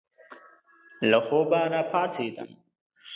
له 1.09 1.19
خوبه 1.27 1.61
را 1.71 1.81
پاڅېدم. 1.91 2.49